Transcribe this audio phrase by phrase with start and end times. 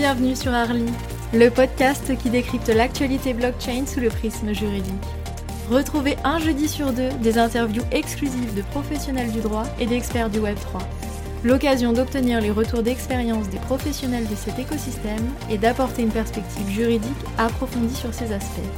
[0.00, 0.86] Bienvenue sur Arly,
[1.34, 4.94] le podcast qui décrypte l'actualité blockchain sous le prisme juridique.
[5.68, 10.38] Retrouvez un jeudi sur deux des interviews exclusives de professionnels du droit et d'experts du
[10.38, 10.80] Web3.
[11.44, 17.12] L'occasion d'obtenir les retours d'expérience des professionnels de cet écosystème et d'apporter une perspective juridique
[17.36, 18.70] approfondie sur ces aspects.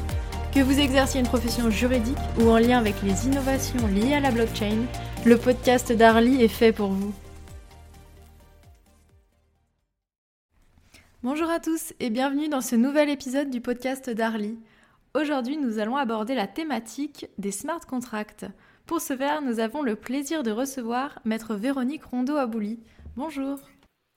[0.52, 4.33] Que vous exerciez une profession juridique ou en lien avec les innovations liées à la
[4.33, 4.86] blockchain,
[5.25, 7.12] le podcast d'Arly est fait pour vous.
[11.62, 14.59] Tous et bienvenue dans ce nouvel épisode du podcast d'Arly.
[15.15, 18.45] Aujourd'hui, nous allons aborder la thématique des smart contracts.
[18.84, 22.80] Pour ce faire, nous avons le plaisir de recevoir maître Véronique Rondeau-Abouli.
[23.15, 23.61] Bonjour.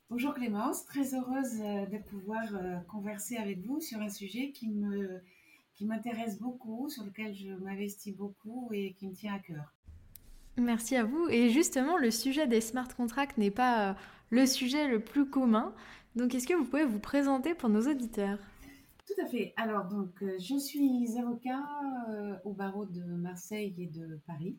[0.10, 4.70] Bonjour Clémence, très heureuse euh, de pouvoir euh, converser avec vous sur un sujet qui
[4.70, 5.22] me
[5.76, 9.72] qui m'intéresse beaucoup, sur lequel je m'investis beaucoup et qui me tient à cœur.
[10.58, 11.28] Merci à vous.
[11.30, 13.94] Et justement, le sujet des smart contracts n'est pas euh,
[14.32, 15.76] le sujet le plus commun.
[16.16, 18.40] Donc, est-ce que vous pouvez vous présenter pour nos auditeurs?
[19.06, 19.54] Tout à fait.
[19.58, 21.64] Alors, donc, euh, je suis avocat
[22.10, 24.58] euh, au barreau de Marseille et de Paris.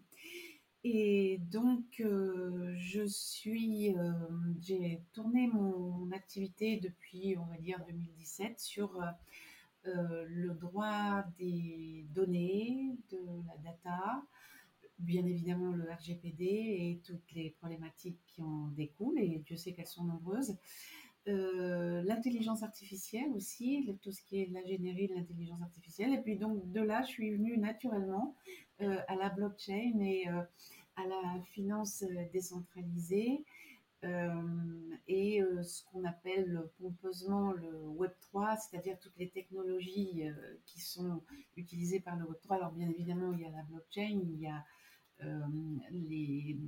[0.84, 3.96] Et donc, euh, je suis,
[4.60, 9.02] j'ai tourné mon activité depuis, on va dire, 2017 sur
[9.84, 14.22] le droit des données, de la data,
[14.98, 19.86] bien évidemment le RGPD et toutes les problématiques qui en découlent, et Dieu sait qu'elles
[19.86, 20.56] sont nombreuses.
[21.28, 26.14] Euh, l'intelligence artificielle aussi, tout ce qui est l'ingénierie de l'intelligence artificielle.
[26.14, 28.36] Et puis donc de là, je suis venue naturellement
[28.80, 30.42] euh, à la blockchain et euh,
[30.94, 33.44] à la finance décentralisée
[35.08, 40.22] et ce qu'on appelle pompeusement le Web 3, c'est-à-dire toutes les technologies
[40.64, 41.22] qui sont
[41.56, 42.56] utilisées par le Web 3.
[42.56, 44.64] Alors bien évidemment, il y a la blockchain, il y a
[45.90, 46.58] les,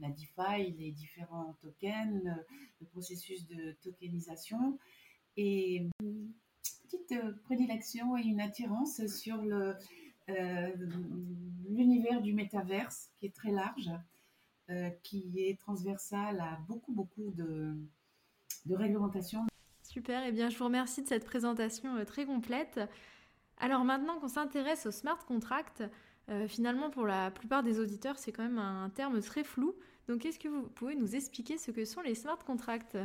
[0.00, 2.22] la DeFi, les différents tokens,
[2.80, 4.78] le processus de tokenisation
[5.36, 6.32] et une
[6.84, 9.74] petite euh, prédilection et une attirance sur le,
[10.28, 10.70] euh,
[11.68, 13.90] l'univers du métaverse qui est très large,
[15.02, 17.76] qui est transversal à beaucoup, beaucoup de,
[18.64, 19.44] de réglementations.
[19.82, 22.80] Super, et eh bien je vous remercie de cette présentation très complète.
[23.58, 25.84] Alors maintenant qu'on s'intéresse au smart contract,
[26.30, 29.74] euh, finalement, pour la plupart des auditeurs, c'est quand même un terme très flou.
[30.08, 32.96] Donc, est-ce que vous pouvez nous expliquer ce que sont les smart contracts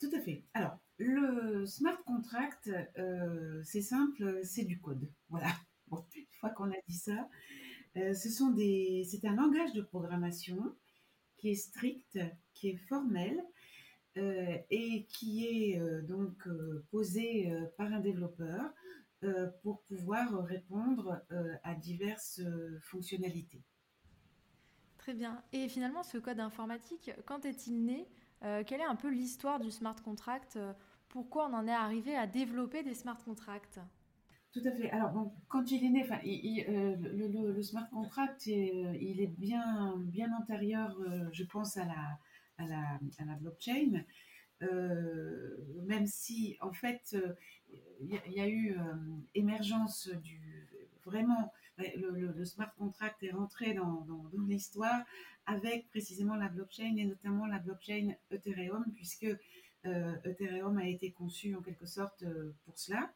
[0.00, 0.44] Tout à fait.
[0.54, 5.10] Alors, le smart contract, euh, c'est simple, c'est du code.
[5.28, 5.48] Voilà.
[5.88, 7.28] Bon, une fois qu'on a dit ça,
[7.96, 10.74] euh, ce sont des, c'est un langage de programmation
[11.36, 12.18] qui est strict,
[12.54, 13.42] qui est formel
[14.70, 16.48] et qui est donc
[16.92, 18.72] posé par un développeur
[19.62, 23.62] pour pouvoir répondre euh, à diverses euh, fonctionnalités.
[24.98, 25.42] Très bien.
[25.52, 28.08] Et finalement, ce code informatique, quand est-il né?
[28.66, 30.58] Quelle est un peu l'histoire du smart contract?
[31.08, 33.80] Pourquoi on en est arrivé à développer des smart contracts?
[34.52, 34.90] Tout à fait.
[34.90, 36.06] Alors, quand il est né,
[36.66, 40.94] le, smart contract, il est bien, bien antérieur,
[41.32, 42.18] je pense, à la,
[42.58, 44.04] à la, à la blockchain.
[45.86, 47.16] même si, en fait,
[48.00, 48.94] il y, a eu euh,
[49.34, 50.40] émergence du
[51.04, 54.06] vraiment le, smart contract est rentré dans,
[54.46, 55.04] l'histoire
[55.46, 59.26] avec précisément la blockchain et notamment la blockchain Ethereum puisque
[59.86, 63.12] euh, Ethereum a été conçu en quelque sorte euh, pour cela.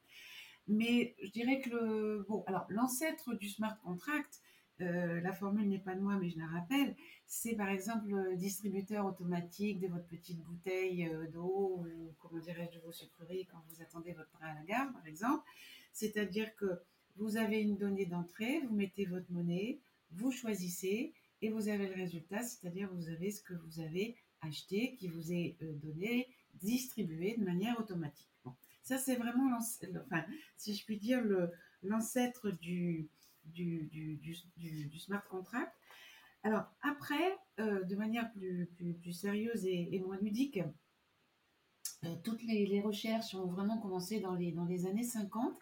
[0.66, 4.42] Mais je dirais que le bon alors l'ancêtre du smart contract
[4.80, 6.94] la formule n'est pas de moi, mais je la rappelle,
[7.28, 12.78] c'est par exemple le distributeur automatique de votre petite bouteille euh, d'eau ou, comment dirais-je,
[12.78, 15.44] de vos sucreries quand vous attendez votre train à la gare, par exemple.
[15.92, 16.80] C'est-à-dire que
[17.16, 19.78] vous avez une donnée d'entrée, vous mettez votre monnaie,
[20.12, 21.12] vous choisissez
[21.42, 25.30] et vous avez le résultat, c'est-à-dire vous avez ce que vous avez acheté qui vous
[25.30, 28.26] est euh, donné, distribué de manière automatique.
[28.82, 30.24] Ça, c'est vraiment, enfin,
[30.56, 31.22] si je puis dire,
[31.82, 33.10] l'ancêtre du,
[33.44, 34.18] du,
[34.56, 35.74] du, smart contract.
[36.42, 40.60] Alors après, euh, de manière plus, sérieuse et, moins ludique,
[42.04, 45.58] euh, toutes les, recherches ont vraiment commencé dans les, dans années 50.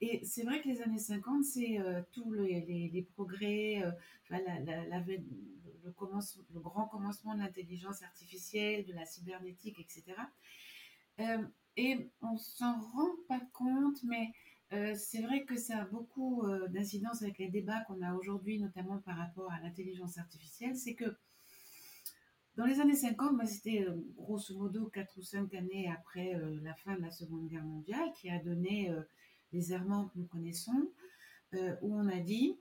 [0.00, 3.82] Et c'est vrai que les années 50, c'est euh, tous les, progrès,
[4.30, 5.90] le,
[6.60, 10.16] grand commencement de l'intelligence artificielle, de la cybernétique, etc.
[11.76, 14.32] et on s'en rend pas compte, mais
[14.72, 18.60] euh, c'est vrai que ça a beaucoup euh, d'incidence avec les débats qu'on a aujourd'hui,
[18.60, 20.76] notamment par rapport à l'intelligence artificielle.
[20.76, 21.16] C'est que
[22.56, 26.74] dans les années 50, bah, c'était euh, grosso modo 4 ou 5 années après la
[26.74, 28.92] fin de la Seconde Guerre mondiale qui a donné
[29.52, 30.90] les errements que nous connaissons,
[31.54, 32.58] où on a dit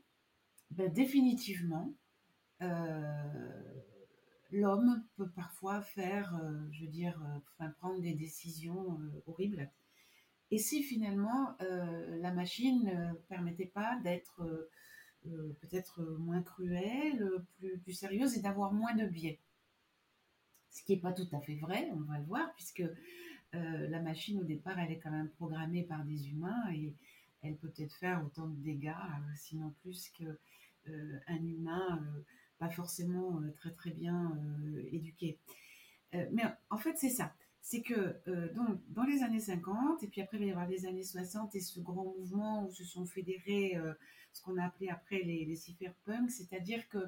[0.71, 1.93] bah, définitivement
[4.51, 6.39] l'homme peut parfois faire,
[6.71, 7.21] je veux dire,
[7.79, 9.69] prendre des décisions horribles.
[10.51, 14.69] Et si finalement la machine ne permettait pas d'être
[15.23, 19.39] peut-être moins cruelle, plus, sérieuse et d'avoir moins de biais?
[20.69, 22.83] Ce qui n'est pas tout à fait vrai, on va le voir, puisque
[23.55, 26.93] euh, la machine au départ, elle est quand même programmée par des humains et
[27.41, 30.35] elle peut peut-être faire autant de dégâts, euh, sinon plus qu'un
[30.89, 32.03] euh, humain
[32.59, 34.35] pas forcément très très bien
[34.91, 35.37] éduqué.
[36.11, 36.41] mais
[36.71, 37.35] en fait, c'est ça.
[37.69, 40.85] C'est que donc, dans les années 50, et puis après il va y avoir les
[40.85, 43.75] années 60 et ce grand mouvement où se sont fédérés
[44.31, 46.99] ce qu'on a appelé après les, les cypherpunks, c'est-à-dire que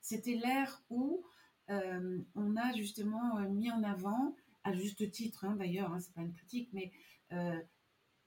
[0.00, 1.26] c'était l'ère où
[1.68, 4.34] on a justement mis en avant
[4.64, 6.92] à juste titre hein, d'ailleurs, hein, c'est pas une critique, mais
[7.32, 7.60] euh,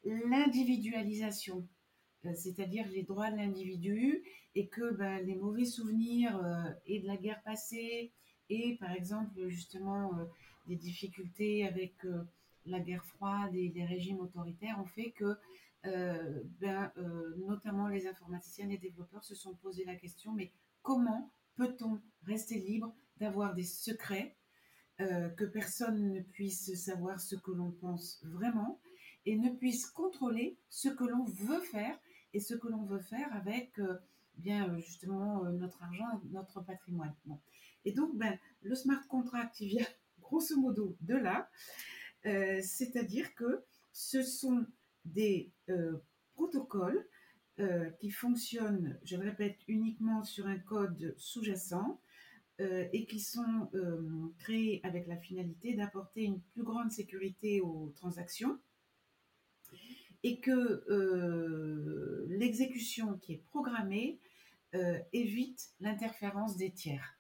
[0.03, 1.67] l'individualisation,
[2.25, 4.23] euh, c'est-à-dire les droits de l'individu,
[4.55, 8.11] et que ben, les mauvais souvenirs euh, et de la guerre passée,
[8.49, 10.11] et par exemple justement
[10.71, 11.93] des difficultés avec
[12.65, 15.35] la guerre froide et les régimes autoritaires ont fait que
[15.83, 16.91] ben,
[17.37, 20.51] notamment les informaticiens les développeurs se sont posé la question, mais
[20.81, 24.35] comment peut-on rester libre d'avoir des secrets
[24.99, 28.79] euh, que personne ne puisse savoir ce que l'on pense vraiment
[29.25, 31.97] et ne puisse contrôler ce que l'on veut faire
[32.33, 33.97] et ce que l'on veut faire avec euh,
[34.37, 37.15] bien euh, justement notre argent, notre patrimoine.
[37.85, 39.87] Et donc ben, le smart contract il vient
[40.31, 41.49] grosso modo de là,
[42.23, 44.65] c'est-à-dire que ce sont
[45.03, 45.51] des
[46.35, 47.05] protocoles
[47.99, 51.99] qui fonctionnent, je le répète, uniquement sur un code sous-jacent
[52.61, 57.91] euh, et qui sont euh, créés avec la finalité d'apporter une plus grande sécurité aux
[57.95, 58.59] transactions
[60.21, 64.19] et que euh, l'exécution qui est programmée
[65.11, 67.19] évite l'interférence des tiers.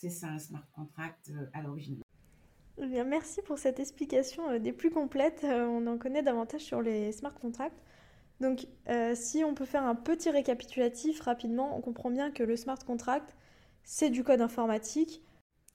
[0.00, 2.00] C'est ça un smart contract à l'origine.
[2.78, 5.44] Eh bien, merci pour cette explication des plus complètes.
[5.44, 7.82] on en connaît davantage sur les smart contracts.
[8.40, 8.66] Donc,
[9.14, 13.36] si on peut faire un petit récapitulatif rapidement, on comprend bien que le smart contract,
[13.84, 15.22] c'est du code informatique.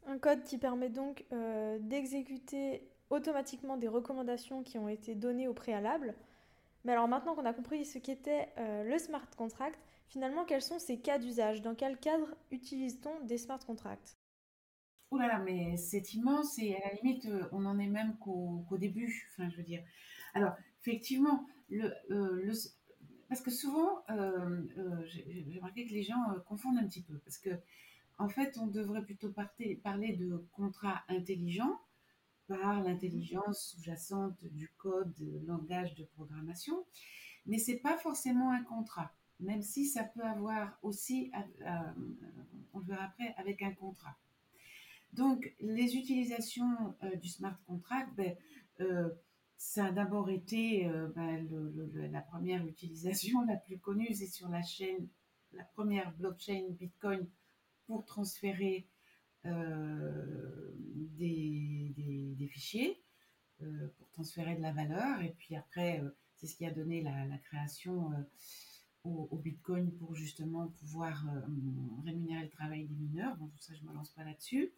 [0.07, 5.53] Un code qui permet donc euh, d'exécuter automatiquement des recommandations qui ont été données au
[5.53, 6.13] préalable.
[6.83, 10.79] Mais alors maintenant qu'on a compris ce qu'était euh, le smart contract, finalement quels sont
[10.79, 11.61] ces cas d'usage?
[11.61, 14.17] Dans quel cadre utilise-t-on des smart contracts?
[15.11, 18.17] Oh là là, mais c'est immense et à la limite, euh, on n'en est même
[18.17, 19.29] qu'au début.
[19.31, 19.83] Enfin, je veux dire.
[20.33, 21.93] Alors, effectivement, le,
[23.29, 24.03] parce que souvent,
[25.05, 27.17] j'ai remarqué que les gens confondent un petit peu.
[27.19, 27.51] Parce que
[28.17, 29.31] en fait, on devrait plutôt
[29.83, 31.79] parler de contrat intelligent
[32.47, 35.13] par l'intelligence sous-jacente du code,
[35.45, 36.85] langage de programmation,
[37.45, 41.69] mais c'est pas forcément un contrat, même si ça peut avoir aussi, euh,
[42.73, 44.17] on le verra après, avec un contrat.
[45.13, 48.35] Donc, les utilisations euh, du smart contract, ben,
[48.81, 49.09] euh,
[49.57, 50.85] ça a d'abord été
[51.15, 51.47] ben,
[52.11, 55.07] la première utilisation la plus connue, c'est sur la chaîne,
[55.53, 57.25] la première blockchain Bitcoin
[57.87, 58.87] pour transférer
[59.45, 60.71] euh,
[61.17, 63.01] des, fichiers,
[63.61, 65.21] euh, pour transférer de la valeur.
[65.21, 68.11] Et puis après, euh, c'est ce qui a donné la, création
[69.05, 71.23] au, Bitcoin pour justement pouvoir
[72.05, 73.35] rémunérer le travail des mineurs.
[73.37, 74.71] Bon, tout ça, je me lance pas là-dessus.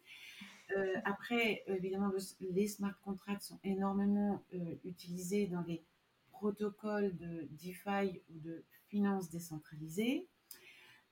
[1.04, 4.42] après, évidemment, les smart contracts sont énormément
[4.84, 5.82] utilisés dans les
[6.30, 10.28] protocoles de DeFi ou de finances décentralisées.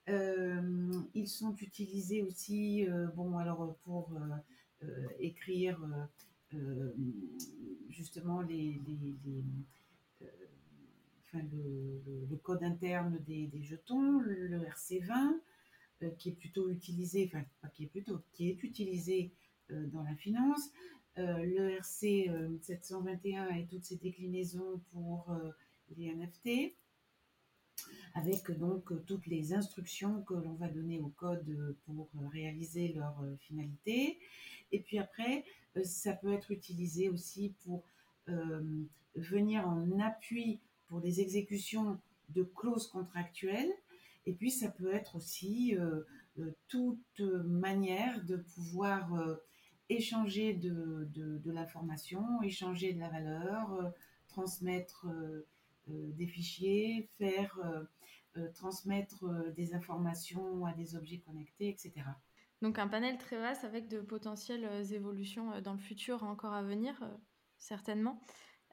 [0.09, 4.13] Euh, ils sont utilisés aussi, euh, bon, alors pour
[4.83, 4.87] euh,
[5.19, 5.79] écrire
[7.89, 8.79] justement les,
[11.33, 15.39] le, code interne des, jetons, le RC20,
[16.17, 19.33] qui est plutôt utilisé, enfin pas qui est plutôt, qui est utilisé
[19.69, 20.69] dans la finance,
[21.17, 22.31] le RC
[22.61, 25.35] 721 et toutes ses déclinaisons pour
[25.97, 26.75] les NFT
[28.17, 33.35] avec donc toutes les instructions que l'on va donner au code pour réaliser leur euh,
[33.37, 34.19] finalité.
[34.71, 37.83] Et puis après, euh, ça peut être utilisé aussi pour
[38.29, 38.61] euh,
[39.15, 43.71] venir en appui pour les exécutions de clauses contractuelles.
[44.25, 45.75] Et puis ça peut être aussi
[46.67, 49.09] toute manière de pouvoir
[49.89, 53.93] échanger de, de l'information, échanger de la valeur,
[54.27, 55.07] transmettre
[55.89, 57.83] euh, des fichiers, faire euh,
[58.37, 59.25] euh, transmettre
[59.55, 61.93] des informations à des objets connectés, etc.
[62.61, 66.95] Donc un panel très vaste avec de potentielles évolutions dans le futur encore à venir,
[67.57, 68.19] certainement,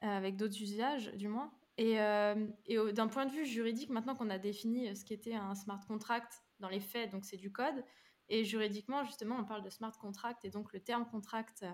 [0.00, 1.52] avec d'autres usages du moins.
[1.76, 6.42] Et, d'un point de vue juridique, maintenant qu'on a défini ce qu'était un smart contract
[6.60, 7.84] dans les faits, donc c'est du code,
[8.28, 11.64] Et juridiquement, justement, on parle de smart contract et donc le terme contract,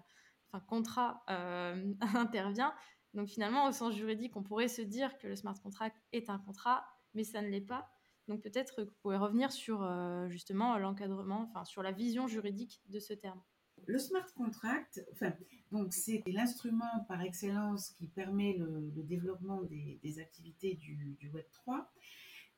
[0.49, 1.25] enfin contrat,
[2.01, 2.75] intervient.
[3.15, 6.39] Donc finalement, au sens juridique, on pourrait se dire que le smart contract est un
[6.39, 7.91] contrat, mais ça ne l'est pas.
[8.29, 9.87] Donc peut-être que vous pouvez revenir sur
[10.29, 13.43] justement l'encadrement, enfin sur la vision juridique de ce terme.
[13.87, 15.33] Le smart contract, enfin,
[15.73, 21.91] donc c'est l'instrument par excellence qui permet le, développement des, activités du, Web 3.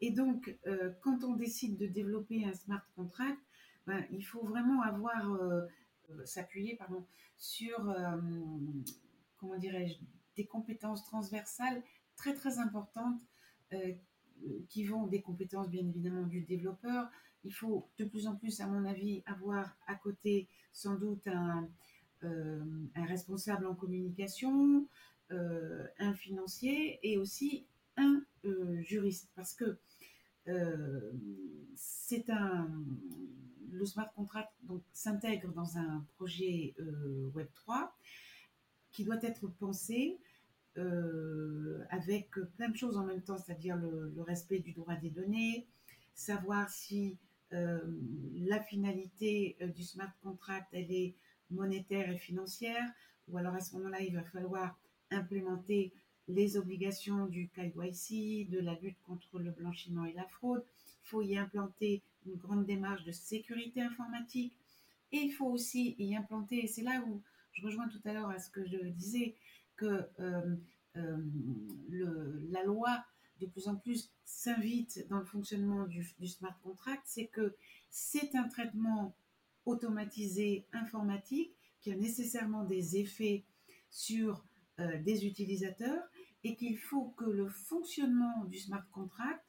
[0.00, 3.38] Et donc, euh, quand on décide de développer un smart contract,
[3.87, 5.62] ben, il faut vraiment avoir euh,
[6.11, 7.93] euh, s'appuyer pardon sur
[9.37, 9.99] comment dirais-je
[10.37, 11.83] des compétences transversales
[12.17, 13.21] très très importantes
[14.69, 17.11] qui vont des compétences bien évidemment du développeur,
[17.45, 21.69] il faut de plus en plus, à mon avis, avoir à côté sans doute un,
[22.25, 22.61] euh,
[22.95, 24.87] responsable en communication,
[25.33, 29.31] euh, un financier et aussi un euh, juriste.
[29.35, 29.79] Parce que
[31.77, 32.69] c'est un
[33.71, 34.53] le smart contract
[34.93, 36.75] s'intègre dans un projet
[37.33, 37.97] Web 3
[38.91, 40.19] qui doit être pensé
[40.77, 45.69] avec plein de choses en même temps, c'est-à-dire le, respect du droit des données,
[46.13, 47.17] savoir si
[47.52, 51.14] la finalité euh, du smart contract, elle est
[51.50, 52.88] monétaire et financière,
[53.28, 54.78] ou alors à ce moment-là, il va falloir
[55.11, 55.92] implémenter
[56.28, 60.64] les obligations du KYC, de la lutte contre le blanchiment et la fraude.
[61.04, 64.56] Il faut y implanter une grande démarche de sécurité informatique.
[65.11, 67.21] Et il faut aussi y implanter, et c'est là où
[67.52, 69.35] je rejoins tout à l'heure à ce que je disais,
[69.76, 70.56] que euh,
[70.94, 73.04] la loi
[73.43, 77.55] de plus en plus s'invite dans le fonctionnement du, smart contract, c'est que
[77.91, 79.15] c'est un traitement
[79.67, 83.45] automatisé informatique qui a nécessairement des effets
[83.91, 84.45] sur
[84.81, 86.03] euh, des utilisateurs
[86.45, 89.45] et qu'il faut que le fonctionnement du smart contract,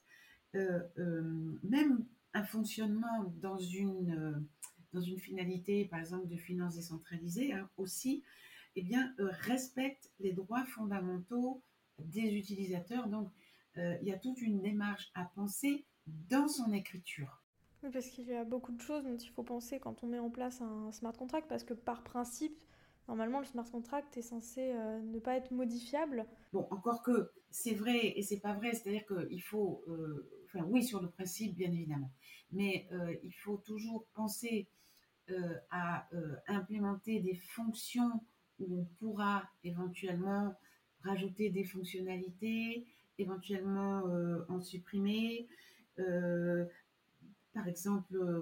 [0.55, 4.45] euh, euh, même un fonctionnement dans une,
[4.91, 8.23] dans une finalité, par exemple, de finances décentralisées hein, aussi,
[8.75, 11.61] eh bien, respecte les droits fondamentaux
[11.99, 13.07] des utilisateurs.
[13.07, 13.29] Donc,
[13.77, 17.41] euh, il y a toute une démarche à penser dans son écriture.
[17.81, 20.19] Oui, parce qu'il y a beaucoup de choses dont il faut penser quand on met
[20.19, 22.57] en place un smart contract, parce que par principe,
[23.07, 26.25] normalement, le smart contract est censé euh, ne pas être modifiable.
[26.53, 30.83] Bon, encore que c'est vrai et c'est pas vrai, c'est-à-dire qu'il faut, euh, enfin oui,
[30.83, 32.11] sur le principe, bien évidemment,
[32.51, 32.87] mais
[33.23, 34.67] il faut toujours penser
[35.71, 36.07] à
[36.47, 38.21] implémenter des fonctions
[38.59, 40.53] où on pourra éventuellement
[41.03, 45.47] rajouter des fonctionnalités, éventuellement euh, en supprimer.
[45.99, 46.65] Euh,
[47.53, 48.41] par exemple, euh,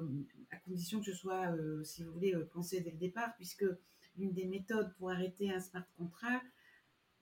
[0.51, 3.65] à condition que ce soit, si vous voulez, pensé dès le départ, puisque
[4.17, 6.45] l'une des méthodes pour arrêter un smart contract,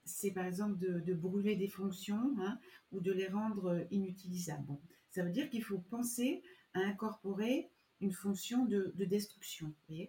[0.05, 2.59] c'est par exemple de, brûler des fonctions hein,
[2.91, 4.77] ou de les rendre inutilisables.
[5.11, 6.41] Ça veut dire qu'il faut penser
[6.73, 7.69] à incorporer
[8.01, 10.07] une fonction de, destruction, et,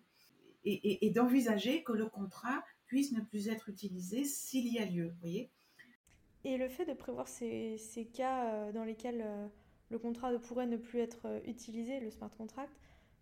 [0.64, 5.12] et d'envisager que le contrat puisse ne plus être utilisé s'il y a lieu.
[5.20, 5.50] Voyez
[6.44, 7.78] et le fait de prévoir ces,
[8.14, 9.46] cas euh, dans lesquels euh,
[9.90, 12.72] le contrat pourrait ne plus être euh, utilisé, le smart contract,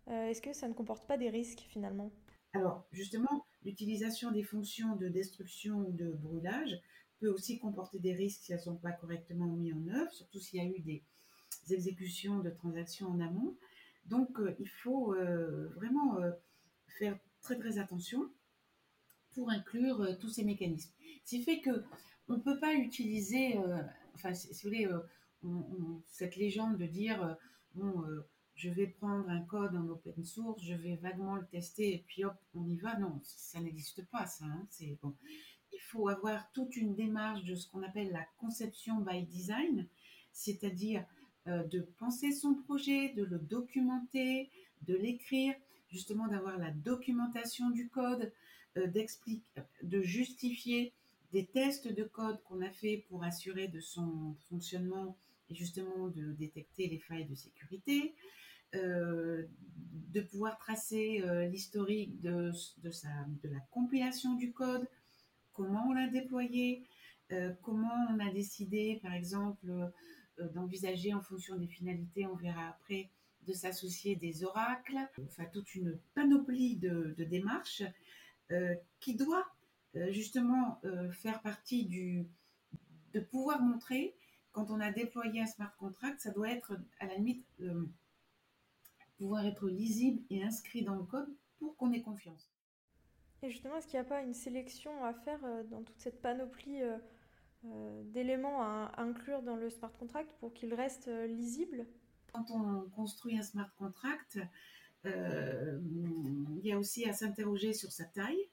[0.07, 2.11] est-ce que ça ne comporte pas des risques finalement?
[2.53, 6.81] Alors justement, l'utilisation des fonctions de destruction ou de brûlage
[7.19, 10.39] peut aussi comporter des risques si elles ne sont pas correctement mises en œuvre, surtout
[10.39, 11.03] s'il y a eu des
[11.69, 13.55] exécutions de transactions en amont.
[14.07, 15.13] Donc il faut
[15.75, 16.17] vraiment
[16.97, 18.31] faire très très attention
[19.35, 20.91] pour inclure tous ces mécanismes.
[21.23, 21.83] Ce qui fait que
[22.29, 23.81] on ne peut pas utiliser, euh,
[24.13, 24.99] enfin, si, vous voulez, euh,
[26.07, 27.33] cette légende de dire, euh,
[27.73, 28.03] bon,
[28.53, 32.23] je vais prendre un code en open source, je vais vaguement le tester et puis
[32.23, 32.97] hop, on y va.
[32.99, 34.45] Non, ça n'existe pas, ça.
[34.45, 35.15] Hein, c'est bon.
[35.73, 39.87] Il faut avoir toute une démarche de ce qu'on appelle la conception by design,
[40.31, 41.05] c'est-à-dire
[41.45, 44.51] de penser son projet, de le documenter,
[44.83, 45.55] de l'écrire,
[45.87, 48.31] justement d'avoir la documentation du code,
[48.75, 49.43] d'expliquer,
[49.81, 50.93] de justifier
[51.31, 55.17] des tests de code qu'on a fait pour assurer de son fonctionnement
[55.49, 58.15] et justement de détecter les failles de sécurité,
[58.75, 59.43] euh,
[60.11, 62.51] de pouvoir tracer euh, l'historique de,
[62.83, 64.87] de, de la compilation du code,
[65.53, 66.83] comment on l'a déployé,
[67.31, 69.91] euh, comment on a décidé, par exemple,
[70.53, 73.09] d'envisager en fonction des finalités, on verra après,
[73.45, 77.83] de s'associer des oracles, enfin toute une panoplie de, de démarches
[78.99, 79.45] qui doit
[79.93, 82.27] justement euh, faire partie du
[83.13, 84.15] de pouvoir montrer
[84.51, 87.87] quand on a déployé un smart contract, ça doit être à la limite euh,
[89.17, 92.51] pouvoir être lisible et inscrit dans le code pour qu'on ait confiance.
[93.41, 96.81] Et justement, est-ce qu'il n'y a pas une sélection à faire dans toute cette panoplie
[97.63, 101.87] d'éléments à inclure dans le smart contract pour qu'il reste lisible?
[102.33, 104.39] Quand on construit un smart contract,
[105.05, 108.49] il y a aussi à s'interroger sur sa taille,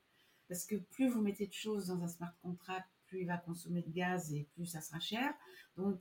[0.49, 3.83] parce que plus vous mettez de choses dans un smart contract, plus il va consommer
[3.83, 5.33] de gaz et plus ça sera cher.
[5.77, 6.01] Donc,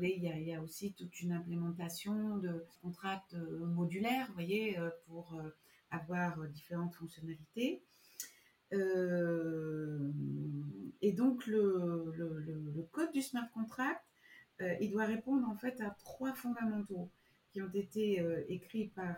[0.00, 5.40] il y, a, aussi toute une implémentation de contrats modulaires, vous voyez, pour
[5.90, 7.82] avoir différentes fonctionnalités.
[8.72, 10.12] Euh,
[11.00, 14.02] et donc le, le, code du smart contract,
[14.60, 17.10] euh, il doit répondre en fait à trois fondamentaux
[17.52, 19.16] qui ont été euh, écrits par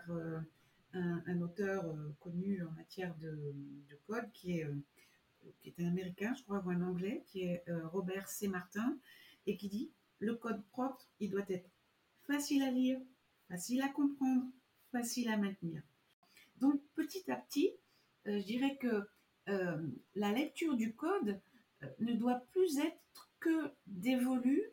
[0.93, 3.53] un, auteur connu en matière de,
[3.89, 4.67] de code qui est,
[5.61, 8.47] qui est un américain, je crois, ou un anglais, qui est Robert C.
[8.47, 8.97] Martin,
[9.45, 11.69] et qui dit le code propre, il doit être
[12.27, 12.99] facile à lire,
[13.47, 14.45] facile à comprendre,
[14.91, 15.81] facile à maintenir.
[16.59, 17.71] Donc petit à petit,
[18.25, 19.07] je dirais que
[19.49, 19.77] euh,
[20.15, 21.39] la lecture du code
[21.83, 24.63] euh, ne doit plus être que dévolue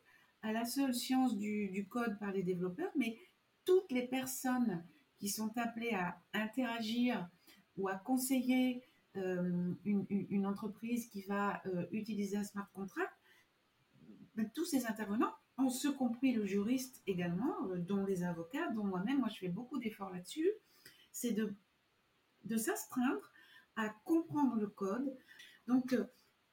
[0.43, 3.19] à la seule science du, code par les développeurs, mais
[3.65, 4.85] toutes les personnes
[5.19, 7.29] qui sont appelées à interagir
[7.77, 8.83] ou à conseiller
[9.17, 13.13] euh, une, entreprise qui va utiliser un smart contract,
[14.35, 19.21] ben, tous ces intervenants, en ce compris le juriste également, dont les avocats, dont moi-même,
[19.21, 20.51] moi je fais beaucoup d'efforts là-dessus,
[21.17, 23.33] c'est de, s'astreindre
[23.77, 25.17] à comprendre le code.
[25.67, 26.05] Donc, euh,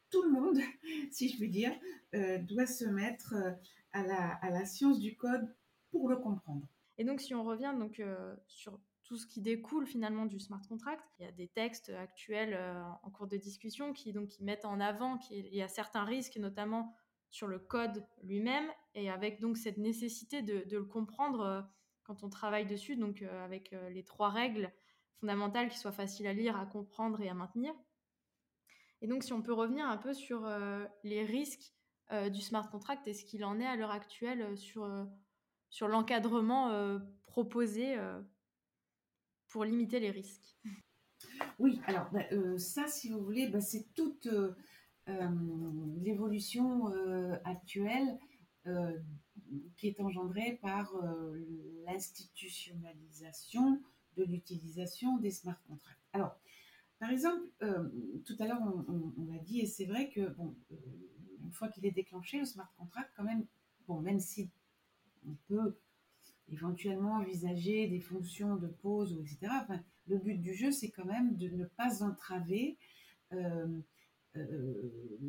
[0.10, 0.58] tout le monde,
[1.12, 1.74] si je puis dire,
[2.16, 3.52] euh, doit se mettre euh,
[3.92, 5.54] à, la, science du code
[5.92, 6.68] pour le comprendre.
[6.98, 8.02] Et donc, si on revient donc,
[8.48, 12.58] sur tout ce qui découle finalement du smart contract, il y a des textes actuels
[13.04, 16.38] en cours de discussion qui, donc, qui mettent en avant qu'il y a certains risques,
[16.38, 16.96] notamment
[17.30, 21.68] sur le code lui-même, et avec donc cette nécessité de, le comprendre
[22.04, 24.72] quand on travaille dessus, donc avec les trois règles
[25.24, 27.74] fondamentales qui soient faciles à lire, à comprendre et à maintenir.
[29.04, 31.74] Et donc, si on peut revenir un peu sur euh, les risques
[32.12, 34.90] euh, du smart contract et ce qu'il en est à l'heure actuelle euh, sur,
[35.74, 37.98] sur l'encadrement proposé
[39.48, 40.56] pour limiter les risques.
[41.58, 42.26] Oui, alors bah,
[42.60, 44.30] ça, si vous voulez, bah, c'est toute
[45.08, 46.86] l'évolution
[47.44, 48.20] actuelle
[49.76, 50.94] qui est engendrée par
[51.88, 53.82] l'institutionnalisation
[54.16, 56.06] de l'utilisation des smart contracts.
[56.14, 56.40] Alors,
[57.04, 57.90] par exemple, euh,
[58.26, 60.76] tout à l'heure, on, l'a dit, et c'est vrai que, bon, euh,
[61.44, 63.46] une fois qu'il est déclenché, le smart contract, quand même,
[63.88, 64.50] bon, même si
[65.28, 65.76] on peut
[66.52, 69.54] éventuellement envisager des fonctions de pause, etc.,
[70.08, 72.78] le but du jeu, c'est quand même de ne pas entraver
[73.32, 73.68] euh,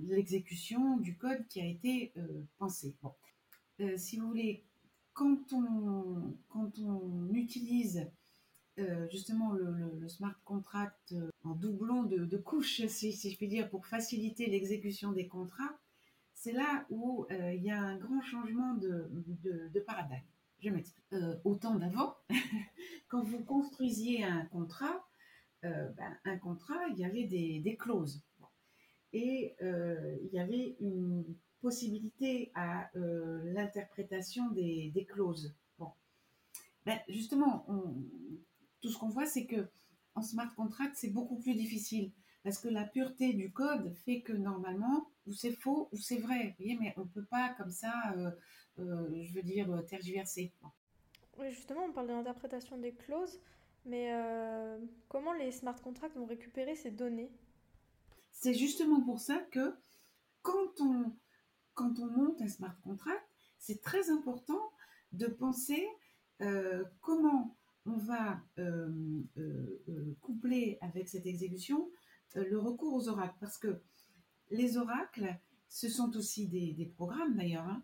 [0.09, 2.13] l'exécution du code qui a été
[2.59, 2.95] pensé.
[3.03, 3.13] Bon.
[3.97, 4.65] si vous voulez,
[5.13, 8.07] quand on, quand on utilise
[8.81, 13.87] euh, justement le, smart contract euh, en doublon de, couches, si, je puis dire, pour
[13.87, 15.79] faciliter l'exécution des contrats,
[16.45, 20.21] c'est là où euh, il y a un grand changement de, paradigme.
[20.59, 21.07] Je m'explique.
[21.63, 22.15] temps d'avant,
[23.09, 25.07] quand vous construisiez un contrat,
[25.63, 28.23] ben, un contrat, il y avait des, clauses.
[29.15, 31.25] Et il y avait une
[31.63, 35.55] possibilité à l'interprétation des, clauses.
[35.79, 35.93] Bon.
[36.85, 37.65] Ben, justement,
[38.83, 39.67] tout ce qu'on voit, c'est que
[40.15, 44.35] en smart contract, c'est beaucoup plus difficile parce que la pureté du code fait que
[44.35, 46.49] normalement, ou c'est faux ou c'est vrai.
[46.49, 48.31] Vous voyez, mais on ne peut pas comme ça, euh,
[48.79, 50.53] euh, je veux dire, tergiverser.
[51.39, 53.41] Oui, justement, on parle de l'interprétation des clauses,
[53.85, 57.31] mais euh, comment les smart contracts vont récupérer ces données?
[58.33, 59.75] C'est justement pour ça que
[60.43, 61.13] quand on,
[61.75, 63.25] quand on monte un smart contract,
[63.59, 64.61] c'est très important
[65.13, 65.87] de penser
[67.01, 67.57] comment
[67.87, 68.89] on va euh,
[69.39, 71.91] euh, euh, coupler avec cette exécution
[72.35, 73.37] le recours aux oracles.
[73.41, 73.81] Parce que
[74.55, 75.37] les oracles,
[75.69, 77.83] ce sont aussi des, programmes d'ailleurs hein,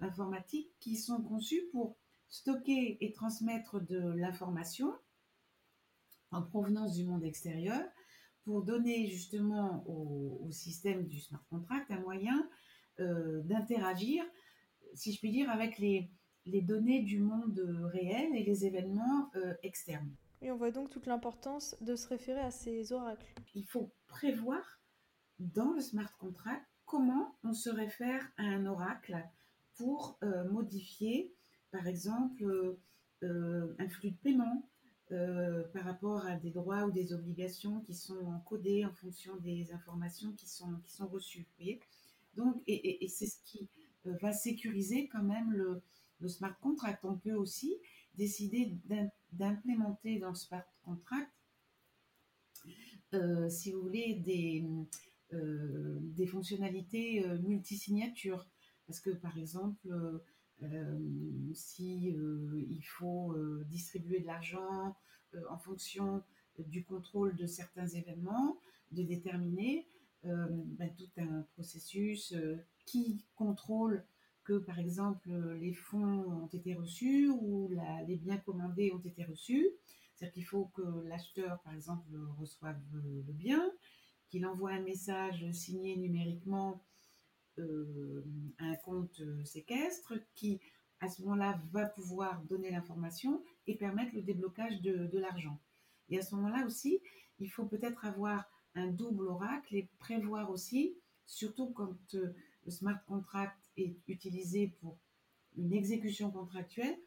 [0.00, 1.96] informatiques qui sont conçus pour
[2.28, 4.92] stocker et transmettre de l'information
[6.30, 7.82] en provenance du monde extérieur
[8.44, 12.48] pour donner justement au, système du smart contract un moyen
[12.98, 14.24] d'interagir,
[14.94, 16.10] si je puis dire, avec les,
[16.46, 17.60] les données du monde
[17.92, 20.14] réel et les événements euh, externes.
[20.42, 23.26] Et on voit donc toute l'importance de se référer à ces oracles.
[23.54, 24.75] Il faut prévoir
[25.38, 29.16] dans le smart contract comment on se réfère à un oracle
[29.74, 31.32] pour euh, modifier,
[31.70, 32.76] par exemple,
[33.22, 34.68] euh, un flux de paiement
[35.72, 40.32] par rapport à des droits ou des obligations qui sont encodés en fonction des informations
[40.32, 41.46] qui sont, qui sont reçues.
[42.34, 43.68] Donc, et c'est ce qui
[44.04, 45.80] va sécuriser quand même le,
[46.20, 47.04] le smart contract.
[47.04, 47.76] On peut aussi
[48.14, 48.76] décider
[49.32, 51.30] d'implémenter dans le smart contract,
[53.14, 54.84] euh, si vous voulez, des, euh,
[55.32, 58.46] des fonctionnalités euh, multisignatures.
[58.86, 59.88] Parce que par exemple,
[61.54, 63.36] si il faut
[63.68, 64.96] distribuer de l'argent
[65.50, 66.22] en fonction
[66.58, 68.60] du contrôle de certains événements,
[68.92, 69.88] de déterminer
[70.22, 72.32] ben, tout un processus
[72.84, 74.04] qui contrôle
[74.44, 75.28] que, par exemple,
[75.60, 77.68] les fonds ont été reçus ou
[78.06, 79.68] les biens commandés ont été reçus.
[80.14, 82.06] C'est-à-dire qu'il faut que l'acheteur, par exemple,
[82.38, 83.70] reçoive le bien,
[84.28, 86.82] qu'il envoie un message signé numériquement
[87.58, 88.24] euh,
[88.58, 90.60] à un compte séquestre qui,
[91.00, 95.58] à ce moment-là, va pouvoir donner l'information et permettre le déblocage de, l'argent.
[96.08, 97.00] Et à ce moment-là aussi,
[97.38, 102.34] il faut peut-être avoir un double oracle et prévoir aussi, surtout quand euh,
[102.64, 104.98] le smart contract est utilisé pour
[105.56, 106.98] une exécution contractuelle,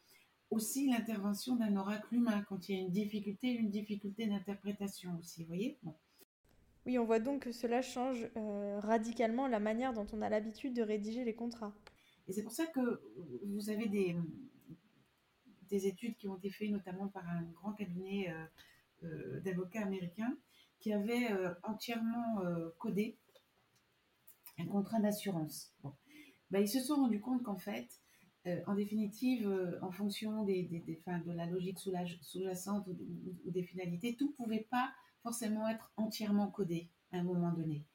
[0.49, 5.43] aussi l'intervention d'un oracle humain quand il y a une difficulté, une difficulté d'interprétation aussi,
[5.43, 5.77] vous voyez?
[6.85, 10.73] Oui, on voit donc que cela change euh, radicalement la manière dont on a l'habitude
[10.73, 11.73] de rédiger les contrats.
[12.27, 13.01] Et c'est pour ça que
[13.45, 14.15] vous avez des,
[15.69, 18.45] des études qui ont été faites notamment par un grand cabinet euh,
[19.03, 20.37] euh, d'avocats américains
[20.79, 21.27] qui avait
[21.63, 22.41] entièrement
[22.77, 23.17] codé
[24.59, 25.75] un contrat d'assurance.
[26.51, 27.89] Ben, ils se sont rendus compte qu'en fait,
[28.65, 34.41] en définitive, en fonction des, des, de la logique sous-jacente ou, des finalités, tout ne
[34.41, 34.89] pouvait pas
[35.23, 37.85] forcément être entièrement codé à un moment donné.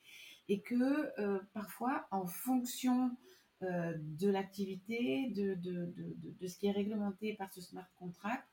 [0.48, 3.16] Et que euh, parfois, en fonction
[3.62, 8.46] de l'activité, de, de, de, ce qui est réglementé par ce smart contract,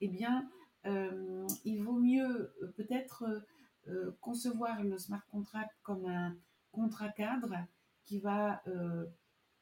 [0.00, 0.48] eh bien,
[0.84, 3.24] il vaut mieux peut-être
[4.20, 6.36] concevoir le smart contract comme un
[6.70, 7.56] contrat cadre
[8.04, 8.62] qui va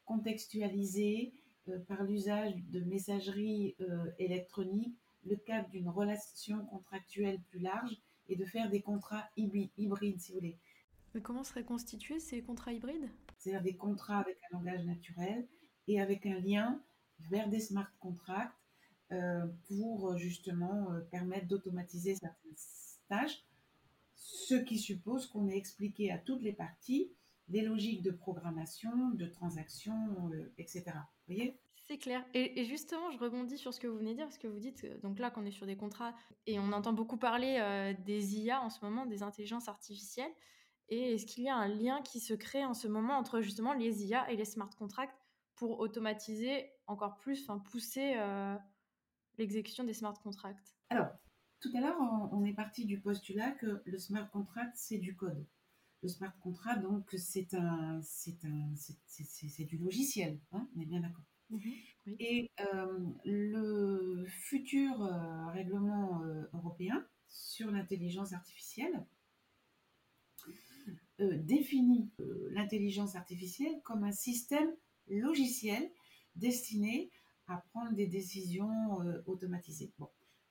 [0.05, 1.33] contextualiser
[1.67, 7.95] euh, par l'usage de messagerie euh, électronique le cadre d'une relation contractuelle plus large
[8.31, 10.57] et de faire des contrats hybrides, si vous voulez.
[11.13, 13.09] Mais comment seraient constitués ces contrats hybrides?
[13.37, 15.47] C'est-à-dire des contrats avec un langage naturel
[15.87, 16.81] et avec un lien
[17.29, 18.55] vers des smart contracts
[19.11, 22.55] euh, pour justement permettre d'automatiser certaines
[23.09, 23.43] tâches,
[24.15, 27.11] ce qui suppose qu'on ait expliqué à toutes les parties
[27.49, 30.85] des logiques de programmation, de transaction, etc.
[31.27, 31.59] Vous voyez?
[31.91, 32.23] C'est clair.
[32.33, 34.85] Et, justement, je rebondis sur ce que vous venez de dire, parce que vous dites,
[35.01, 36.15] donc là, qu'on est sur des contrats,
[36.47, 40.31] et on entend beaucoup parler euh, des IA en ce moment, des intelligences artificielles.
[40.87, 43.73] Et est-ce qu'il y a un lien qui se crée en ce moment entre justement
[43.73, 45.17] les IA et les smart contracts
[45.55, 48.55] pour automatiser encore plus, enfin pousser euh,
[49.37, 50.73] l'exécution des smart contracts?
[50.89, 51.09] Alors,
[51.59, 51.97] tout à l'heure,
[52.31, 55.45] on, est parti du postulat que le smart contract, c'est du code.
[56.03, 60.39] Le smart contract, donc, c'est un, c'est un, c'est du logiciel.
[60.53, 61.25] Hein on est bien d'accord.
[61.51, 61.73] Mhm,
[62.19, 69.05] Et euh, le futur euh, règlement euh, européen sur l'intelligence artificielle
[71.19, 72.09] définit
[72.49, 74.75] l'intelligence artificielle comme un système
[75.07, 75.91] logiciel
[76.35, 77.11] destiné
[77.47, 79.93] à prendre des décisions automatisées.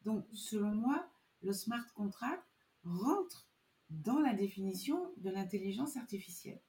[0.04, 1.10] Donc, selon moi,
[1.42, 2.44] le smart contract
[2.84, 3.48] rentre
[3.90, 6.62] dans la définition de l'intelligence artificielle.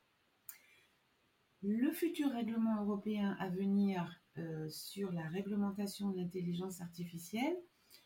[1.61, 7.57] Le futur règlement européen à venir euh, sur la réglementation de l'intelligence artificielle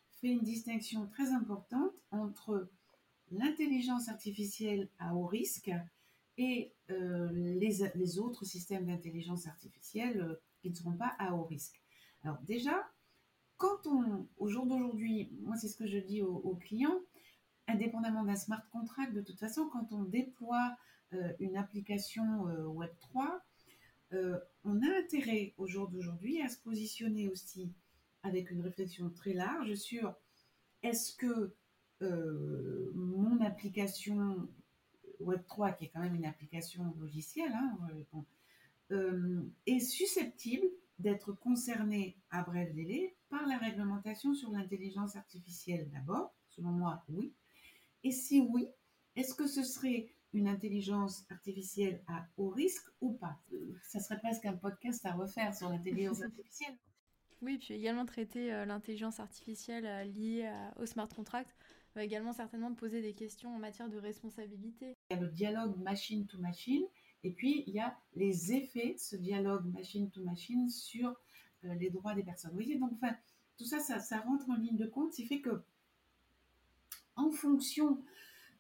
[0.09, 2.67] fait une distinction très importante entre
[3.29, 5.71] l'intelligence artificielle à haut risque
[6.37, 11.79] et euh, les, autres systèmes d'intelligence artificielle euh, qui ne seront pas à haut risque.
[12.23, 12.89] Alors déjà,
[13.57, 17.01] quand on, au jour d'aujourd'hui, moi c'est ce que je dis aux, clients,
[17.67, 20.75] indépendamment d'un smart contract, de toute façon, quand on déploie
[21.39, 23.39] une application Web3,
[24.15, 27.71] euh, on a intérêt au jour d'aujourd'hui à se positionner aussi
[28.23, 30.15] avec une réflexion très large sur
[30.81, 31.53] est-ce que
[32.01, 34.49] euh, mon application
[35.21, 37.77] Web3, qui est quand même une application logicielle, hein,
[38.91, 40.67] euh, est susceptible
[40.99, 46.33] d'être concernée à bref délai par la réglementation sur l'intelligence artificielle d'abord?
[46.49, 47.33] Selon moi, oui.
[48.03, 48.67] Et si oui,
[49.15, 53.39] est-ce que ce serait une intelligence artificielle à haut risque ou pas?
[53.83, 56.77] Ça serait presque un podcast à refaire sur l'intelligence artificielle.
[57.41, 61.55] Oui, puis également traiter euh, l'intelligence artificielle euh, liée au smart contract
[61.95, 64.95] va également certainement poser des questions en matière de responsabilité.
[65.09, 66.83] Il y a le dialogue machine to machine
[67.23, 71.09] et puis il y a les effets de ce dialogue machine to machine sur
[71.63, 72.51] euh, les droits des personnes.
[72.51, 73.15] Vous voyez, donc enfin,
[73.57, 75.63] tout ça, ça, ça rentre en ligne de compte, ce qui fait que
[77.15, 78.01] en fonction euh,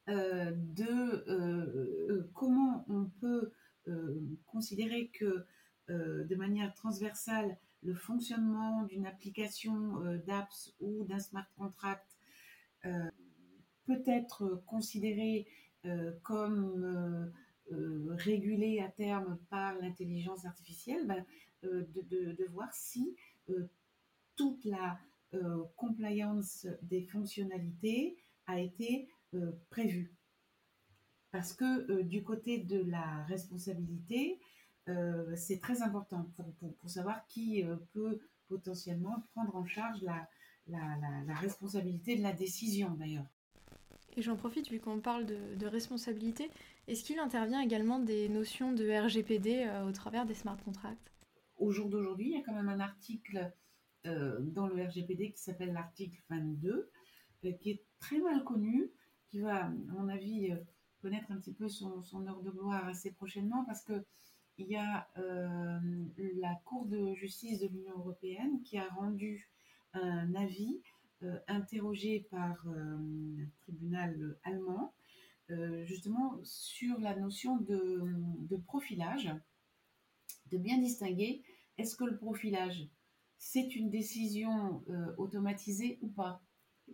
[0.07, 3.51] de euh, euh, comment on peut
[4.45, 5.45] considérer que
[5.87, 12.17] de manière transversale le fonctionnement d'une application d'apps ou d'un smart contract
[12.81, 15.47] peut être considéré
[16.23, 17.31] comme
[18.17, 21.23] régulé à terme par l'intelligence artificielle, ben,
[21.61, 23.15] de, voir si
[24.35, 24.99] toute la
[25.75, 29.07] compliance des fonctionnalités a été
[29.69, 30.13] prévu.
[31.31, 34.39] Parce que du côté de la responsabilité,
[35.35, 36.31] c'est très important
[36.79, 40.29] pour, savoir qui peut potentiellement prendre en charge la,
[40.67, 43.27] la responsabilité de la décision d'ailleurs.
[44.17, 46.49] Et j'en profite, vu qu'on parle de, responsabilité,
[46.87, 51.11] est-ce qu'il intervient également des notions de RGPD euh, au travers des smart contracts?
[51.57, 53.51] Au jour d'aujourd'hui, il y a quand même un article
[54.05, 56.89] euh, dans le RGPD qui s'appelle l'article 22,
[57.45, 58.91] euh, qui est très mal connu,
[59.35, 60.53] qui va, à mon avis,
[61.01, 64.05] connaître un petit peu son, heure de gloire assez prochainement, parce que
[64.57, 69.49] il y a la Cour de justice de l'Union européenne qui a rendu
[69.91, 70.81] un avis
[71.23, 74.93] euh, interrogé par euh, un tribunal allemand,
[75.49, 79.33] euh, justement sur la notion de, profilage,
[80.51, 81.43] de bien distinguer
[81.77, 82.87] est-ce que le profilage
[83.37, 84.83] c'est une décision
[85.17, 86.41] automatisée ou pas?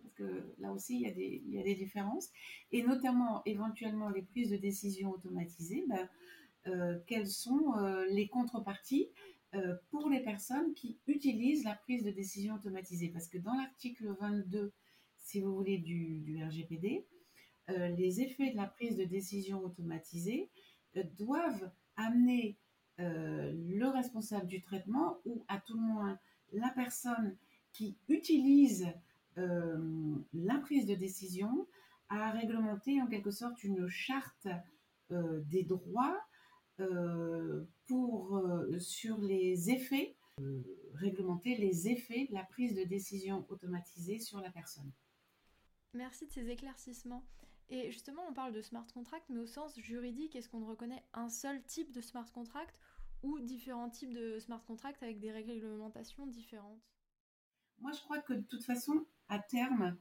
[0.00, 2.30] Parce que là aussi, il y, a des, il y, a des, différences.
[2.70, 6.08] Et notamment, éventuellement, les prises de décision automatisées, ben,
[7.06, 7.74] quelles sont
[8.10, 9.10] les contreparties
[9.54, 13.10] euh, pour les personnes qui utilisent la prise de décision automatisée?
[13.10, 14.72] Parce que dans l'article 22,
[15.18, 17.06] si vous voulez, du, RGPD,
[17.68, 20.50] euh, les effets de la prise de décision automatisée
[20.96, 22.58] euh, doivent amener
[22.98, 26.20] le responsable du traitement ou à tout le moins
[26.52, 27.36] la personne
[27.72, 28.86] qui utilise
[30.72, 31.68] prise de décision
[32.08, 34.48] à réglementer en quelque sorte une charte
[35.10, 36.18] des droits
[36.80, 40.62] euh, pour, euh, sur les effets, euh,
[40.94, 44.90] réglementer les effets de la prise de décision automatisée sur la personne.
[45.92, 47.26] Merci de ces éclaircissements.
[47.68, 51.28] Et justement, on parle de smart contract, mais au sens juridique, est-ce qu'on reconnaît un
[51.28, 52.80] seul type de smart contract
[53.22, 56.80] ou différents types de smart contract avec des réglementations différentes?
[57.80, 59.98] Moi, je crois que de toute façon, à terme,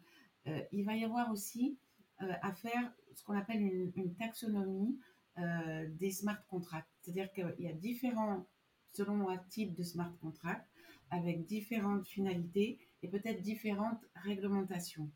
[0.71, 1.77] il va y avoir aussi
[2.19, 4.99] à faire ce qu'on appelle une taxonomie
[5.39, 6.89] euh, des smart contracts.
[6.99, 8.45] C'est-à-dire qu'il y a différents,
[8.91, 10.67] selon un type de smart contract,
[11.09, 15.09] avec différentes finalités et peut-être différentes réglementations.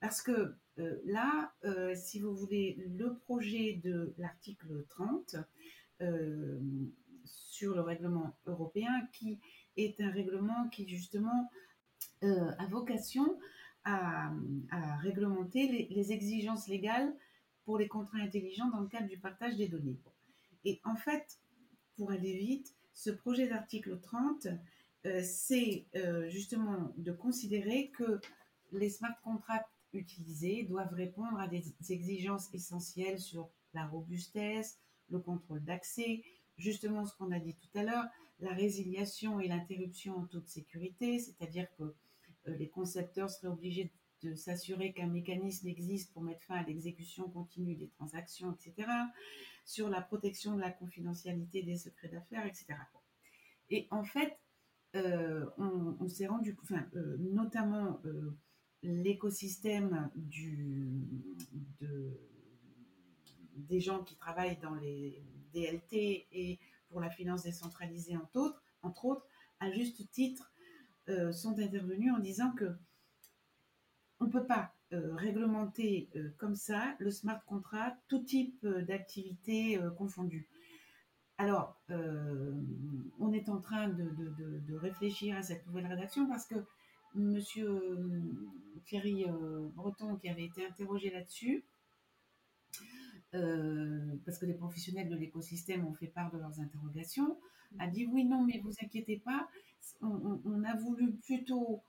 [0.00, 5.36] Parce que euh, là, euh, si vous voulez, le projet de l'article 30
[7.24, 9.40] sur le règlement européen, qui
[9.76, 11.50] est un règlement qui justement
[12.22, 13.36] a vocation
[13.88, 17.14] à, réglementer les, exigences légales
[17.64, 19.98] pour les contrats intelligents dans le cadre du partage des données.
[20.64, 21.38] Et en fait,
[21.96, 24.48] pour aller vite, ce projet d'article 30,
[25.06, 28.20] euh, c'est euh, justement de considérer que
[28.72, 35.64] les smart contracts utilisés doivent répondre à des exigences essentielles sur la robustesse, le contrôle
[35.64, 36.22] d'accès,
[36.56, 38.04] justement ce qu'on a dit tout à l'heure,
[38.40, 41.94] la résiliation et l'interruption en toute sécurité, c'est-à-dire que
[42.58, 47.76] les concepteurs seraient obligés de s'assurer qu'un mécanisme existe pour mettre fin à l'exécution continue
[47.76, 48.88] des transactions, etc.,
[49.64, 52.66] sur la protection de la confidentialité des secrets d'affaires, etc.
[53.70, 54.38] Et en fait,
[54.96, 58.34] euh, on, s'est rendu, enfin, euh, notamment euh,
[58.82, 60.10] l'écosystème
[63.56, 66.58] des gens qui travaillent dans les DLT et
[66.88, 69.26] pour la finance décentralisée, entre autres, entre autres
[69.60, 70.50] à juste titre,
[71.32, 72.76] sont intervenus en disant que
[74.20, 78.82] on ne peut pas euh, réglementer euh, comme ça le smart contract, tout type euh,
[78.82, 80.48] d'activité confondue.
[81.40, 81.80] Alors,
[83.20, 86.56] on est en train de, réfléchir à cette nouvelle rédaction parce que
[87.14, 87.80] Monsieur
[88.86, 89.24] Thierry
[89.76, 91.64] Breton, qui avait été interrogé là-dessus,
[93.30, 97.38] parce que les professionnels de l'écosystème ont fait part de leurs interrogations,
[97.78, 99.48] a dit oui, non, mais vous inquiétez pas,
[100.00, 101.82] on a voulu plutôt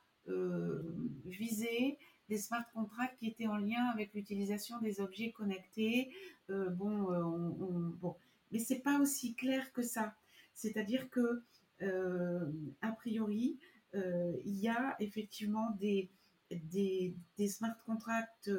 [1.25, 1.97] viser
[2.29, 6.11] des smart contracts qui étaient en lien avec l'utilisation des objets connectés.
[6.49, 8.15] Euh, bon, euh, on, bon,
[8.51, 10.13] mais c'est pas aussi clair que ça.
[10.53, 11.43] C'est-à-dire que
[11.81, 12.45] euh,
[12.81, 13.57] a priori,
[13.93, 16.11] il y a effectivement des,
[16.51, 17.15] des,
[17.47, 18.51] smart contracts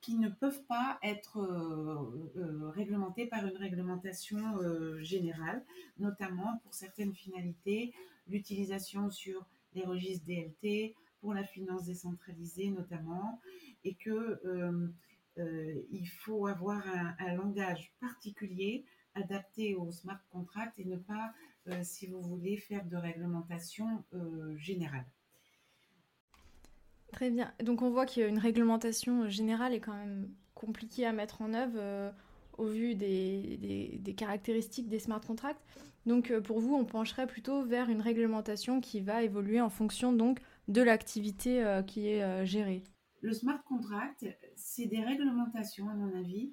[0.00, 1.40] qui ne peuvent pas être
[2.74, 4.38] réglementés par une réglementation
[5.00, 5.64] générale,
[5.98, 7.94] notamment pour certaines finalités,
[8.26, 13.40] l'utilisation sur les registres DLT, pour la finance décentralisée notamment,
[13.84, 14.88] et que euh,
[15.38, 16.82] euh, il faut avoir
[17.18, 21.32] un, langage particulier adapté au smart contract et ne pas,
[21.68, 24.04] euh, si vous voulez, faire de réglementation
[24.56, 25.06] générale.
[27.12, 27.52] Très bien.
[27.62, 32.12] Donc on voit qu'une réglementation générale est quand même compliquée à mettre en œuvre
[32.58, 35.60] au vu des, des, caractéristiques des smart contracts.
[36.06, 40.40] Donc pour vous, on pencherait plutôt vers une réglementation qui va évoluer en fonction donc
[40.68, 42.82] de l'activité qui est gérée
[43.20, 46.52] Le smart contract, c'est des réglementations, à mon avis,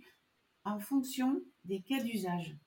[0.65, 2.57] en fonction des cas d'usage.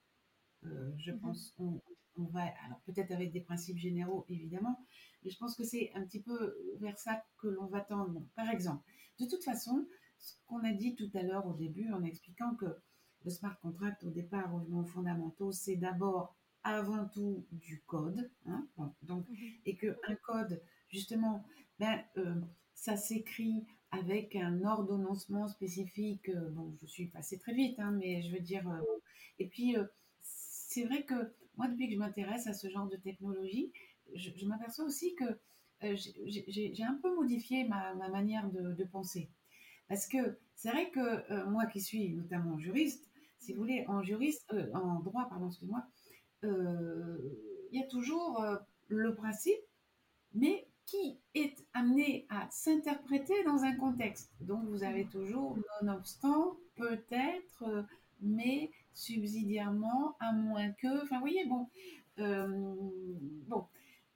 [0.63, 1.21] je mhm.
[1.21, 1.81] pense qu'on
[2.19, 4.79] on va, alors peut-être avec des principes généraux évidemment,
[5.27, 8.23] mais je pense que c'est un petit peu vers ça que l'on va tendre.
[8.37, 8.85] par exemple,
[9.19, 9.87] de toute façon,
[10.19, 12.67] ce qu'on a dit tout à l'heure au début en expliquant que
[13.25, 18.69] le smart contract au départ, aux fondamentaux, c'est d'abord avant tout du code, hein,
[19.03, 19.37] donc, mhm.
[19.65, 21.45] et que un code, justement,
[21.81, 22.41] ben, euh,
[22.75, 26.29] ça s'écrit avec un ordonnancement spécifique.
[26.29, 28.81] Euh, bon, je suis passée très vite, hein, mais je veux dire, euh,
[29.41, 29.77] et puis
[30.23, 33.73] c'est vrai que moi, depuis que je m'intéresse à ce genre de technologie,
[34.15, 35.25] je, m'aperçois aussi que
[35.85, 39.31] euh, j'ai un peu modifié ma, manière de, penser.
[39.89, 44.03] Parce que c'est vrai que euh, moi qui suis notamment juriste, si vous voulez, en
[44.03, 45.85] juriste, euh, en droit, pardon, excusez-moi,
[46.43, 48.45] il y a toujours
[48.89, 49.59] le principe,
[50.33, 54.33] mais qui est amené à s'interpréter dans un contexte.
[54.41, 57.85] Donc vous avez toujours, nonobstant, peut-être,
[58.21, 61.03] mais subsidiairement, à moins que.
[61.03, 61.69] Enfin, vous voyez, bon,
[62.17, 63.67] bon,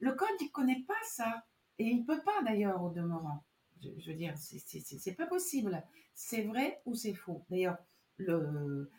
[0.00, 1.44] le code, il connaît pas ça.
[1.78, 3.42] Et il peut pas d'ailleurs au demeurant.
[3.82, 5.82] Je, veux dire, c'est pas possible.
[6.14, 7.44] C'est vrai ou c'est faux.
[7.48, 7.78] D'ailleurs,
[8.18, 8.90] le,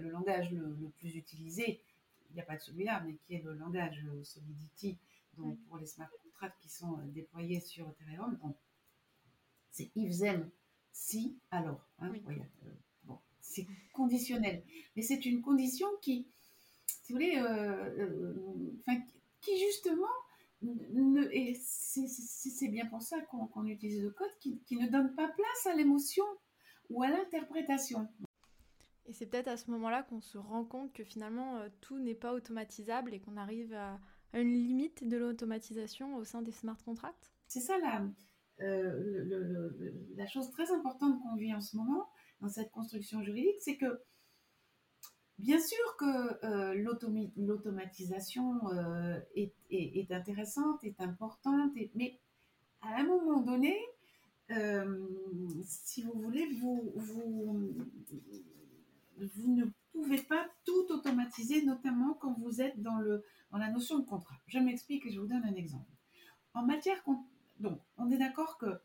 [0.00, 1.82] le langage le, plus utilisé,
[2.30, 4.96] il n'y a pas de celui-là, mais qui est le langage Solidity,
[5.36, 8.38] donc pour les smart contracts qui sont euh, déployés sur Ethereum,
[9.70, 10.50] c'est if then,
[10.92, 11.86] si, alors.
[11.98, 14.62] Hein, euh, c'est conditionnel.
[14.96, 16.26] Mais c'est une condition qui,
[16.86, 18.34] si vous voulez, euh,
[18.88, 18.94] euh,
[19.40, 20.06] qui justement,
[21.32, 25.74] et c'est bien pour ça qu'on utilise le code, qui, ne donne pas place à
[25.74, 26.24] l'émotion
[26.90, 28.08] ou à l'interprétation.
[29.06, 32.14] Et c'est peut-être à ce moment-là qu'on se rend compte que finalement euh, tout n'est
[32.14, 33.98] pas automatisable et qu'on arrive à,
[34.34, 38.02] une limite de l'automatisation au sein des smart contracts C'est ça la,
[40.16, 42.08] la chose très importante qu'on vit en ce moment,
[42.40, 44.00] dans cette construction juridique, c'est que
[45.42, 46.74] bien sûr que euh,
[47.36, 52.18] l'automatisation euh, est, intéressante, est importante, mais
[52.80, 53.76] à un moment donné,
[54.50, 55.06] euh,
[55.64, 56.94] si vous voulez, vous,
[59.18, 63.00] ne pouvez pas tout automatiser, notamment quand vous êtes dans,
[63.50, 64.36] dans la notion de contrat.
[64.46, 65.90] Je m'explique et je vous donne un exemple.
[66.54, 67.02] En matière,
[67.58, 68.80] donc, on est d'accord que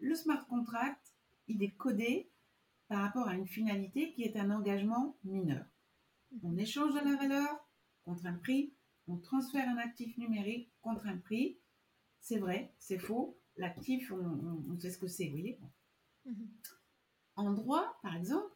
[0.00, 1.14] le smart contract,
[1.46, 2.28] il est codé
[2.88, 5.64] par rapport à une finalité qui est un engagement mineur.
[6.42, 7.68] On échange de la valeur
[8.04, 8.74] contre un prix,
[9.06, 11.58] on transfère un actif numérique contre un prix.
[12.20, 13.38] C'est vrai, c'est faux.
[13.56, 15.60] L'actif, on, sait ce que c'est, vous voyez.
[16.24, 16.48] Mhm.
[17.36, 18.50] En droit, par exemple,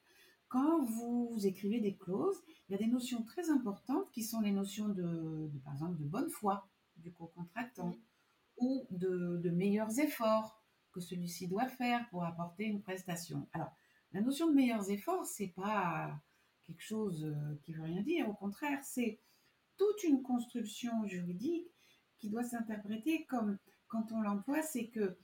[0.49, 4.53] quand vous écrivez des clauses, il y a des notions très importantes qui sont les
[4.53, 7.97] notions de, par exemple, de bonne foi du co-contractant
[8.57, 10.62] ou de, de meilleurs efforts
[10.93, 13.49] que celui-ci doit faire pour apporter une prestation.
[13.53, 13.71] Alors,
[14.12, 16.19] la notion de meilleurs efforts, c'est pas
[16.69, 18.29] quelque chose euh, qui veut rien dire.
[18.29, 19.19] Au contraire, c'est
[19.79, 21.67] toute une construction juridique
[22.19, 25.17] qui doit s'interpréter comme quand on l'emploie, c'est que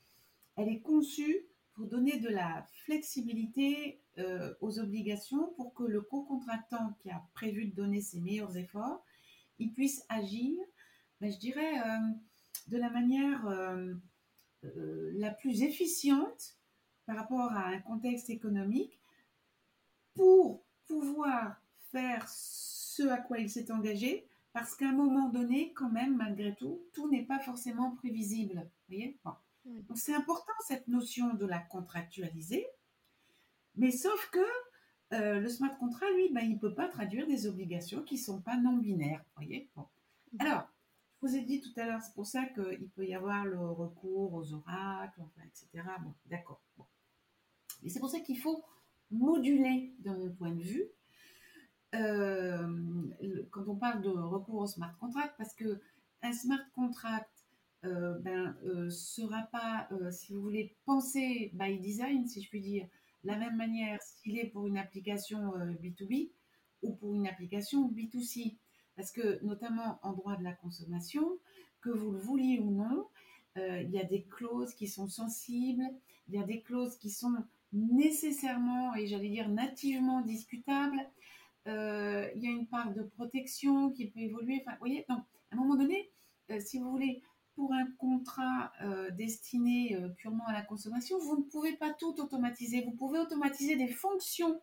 [0.56, 6.94] elle est conçue pour donner de la flexibilité euh, aux obligations pour que le co-contractant
[7.00, 9.04] qui a prévu de donner ses meilleurs efforts,
[9.58, 10.56] il puisse agir,
[11.20, 11.98] ben, je dirais, euh,
[12.68, 13.44] de la manière
[14.62, 16.56] la plus efficiente
[17.04, 18.98] par rapport à un contexte économique
[20.14, 21.56] pour pouvoir
[21.90, 26.54] faire ce à quoi il s'est engagé, parce qu'à un moment donné, quand même, malgré
[26.54, 28.70] tout, tout n'est pas forcément prévisible.
[28.88, 29.18] voyez?
[29.64, 32.66] Donc c'est important cette notion de la contractualiser,
[33.76, 34.44] mais sauf que
[35.12, 38.20] euh, le smart contract, lui, ben, il ne peut pas traduire des obligations qui ne
[38.20, 39.24] sont pas non binaires.
[39.36, 39.70] voyez?
[39.74, 39.86] Bon.
[40.38, 40.68] Alors,
[41.22, 43.58] je vous ai dit tout à l'heure, c'est pour ça qu'il peut y avoir le
[43.58, 45.86] recours aux oracles, etc.
[46.02, 46.60] Bon, d'accord.
[46.76, 46.84] Bon.
[47.82, 48.64] Et c'est pour ça qu'il faut
[49.14, 50.88] moduler, de mon point de vue,
[51.94, 52.66] euh,
[53.50, 55.80] quand on parle de recours au smart contract, parce que
[56.22, 57.30] un smart contract
[57.84, 62.88] euh, ben, euh, sera pas, si vous voulez, pensé by design, si je puis dire,
[63.22, 65.52] la même manière s'il est pour une application
[65.82, 66.30] B2B
[66.82, 68.56] ou pour une application B2C.
[68.96, 71.38] Parce que, notamment en droit de la consommation,
[71.80, 73.08] que vous le vouliez ou non,
[73.56, 75.84] il y a des clauses qui sont sensibles,
[76.28, 77.34] il y a des clauses qui sont
[77.74, 80.98] nécessairement et j'allais dire nativement discutable.
[81.66, 84.60] Euh, il y a une part de protection qui peut évoluer.
[84.60, 85.20] Enfin, vous voyez, donc,
[85.50, 86.10] à un moment donné,
[86.50, 87.22] euh, si vous voulez,
[87.54, 92.82] pour un contrat euh, destiné purement à la consommation, vous ne pouvez pas tout automatiser.
[92.82, 94.60] Vous pouvez automatiser des fonctions.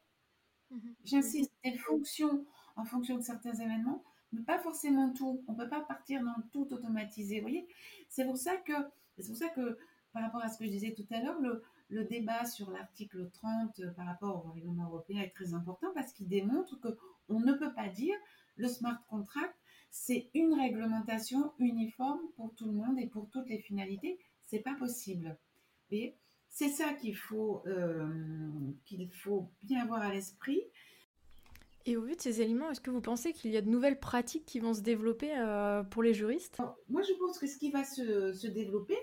[0.70, 0.96] Mhm.
[1.04, 2.46] J'insiste, des fonctions
[2.76, 5.44] en fonction de certains événements, mais pas forcément tout.
[5.48, 7.38] On ne peut pas partir dans tout automatiser.
[7.38, 7.68] Vous voyez,
[8.10, 8.74] c'est pour ça que
[9.18, 9.78] C'est pour ça que,
[10.14, 13.30] par rapport à ce que je disais tout à l'heure, le, le débat sur l'article
[13.34, 16.88] 30 par rapport au règlement européen est très important parce qu'il démontre que
[17.28, 18.16] on ne peut pas dire
[18.56, 19.56] le smart contract,
[19.90, 24.20] c'est une réglementation uniforme pour tout le monde et pour toutes les finalités.
[24.46, 25.38] C'est pas possible.
[25.90, 26.16] Et
[26.48, 28.10] c'est ça qu'il faut, euh,
[28.86, 30.62] qu'il faut bien avoir à l'esprit.
[31.86, 34.00] Et au vu de ces éléments, est-ce que vous pensez qu'il y a de nouvelles
[34.00, 36.62] pratiques qui vont se développer euh, pour les juristes?
[36.90, 38.98] Moi, je pense que ce qui va se, se développer,